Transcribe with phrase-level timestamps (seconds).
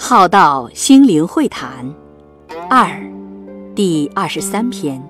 [0.00, 1.92] 浩道心灵会谈。
[2.70, 2.88] 二
[3.74, 5.02] 第二十三篇，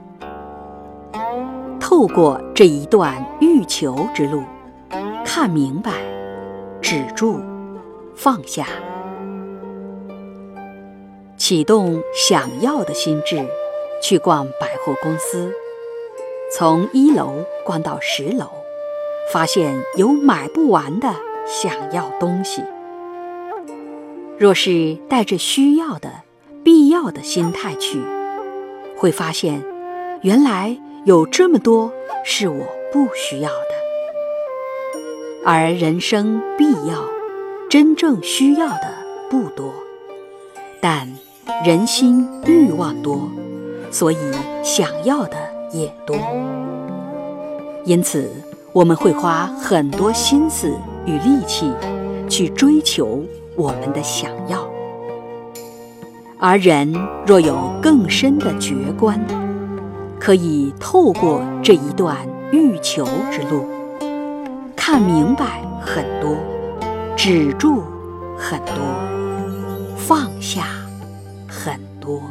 [1.79, 4.43] 透过这一段欲求之路，
[5.27, 5.93] 看明白，
[6.81, 7.39] 止住，
[8.17, 8.67] 放下，
[11.37, 13.47] 启动想要的心智，
[14.03, 15.53] 去逛百货公司，
[16.51, 18.47] 从一楼逛到十楼，
[19.35, 21.15] 发现有买不完的
[21.47, 22.65] 想要东西。
[24.39, 26.09] 若是带着需要的、
[26.63, 27.99] 必要的心态去，
[28.97, 29.61] 会发现，
[30.23, 31.93] 原来有这么多
[32.25, 33.69] 是我不需要的。
[35.45, 37.05] 而人生必要、
[37.69, 38.95] 真正需要的
[39.29, 39.75] 不多，
[40.81, 41.09] 但
[41.65, 43.29] 人心欲望多，
[43.91, 44.17] 所以
[44.63, 45.37] 想要的
[45.73, 46.17] 也多。
[47.85, 48.31] 因此，
[48.73, 50.73] 我们会花很多心思
[51.07, 51.73] 与力气
[52.29, 53.25] 去追求。
[53.59, 54.65] 我们的想要，
[56.39, 56.95] 而人
[57.27, 59.21] 若有更深的觉观，
[60.21, 62.17] 可以透过这一段
[62.53, 63.67] 欲求之路，
[64.77, 66.37] 看明白很多，
[67.17, 67.83] 止住
[68.39, 68.77] 很多，
[69.97, 70.67] 放下
[71.49, 72.23] 很多。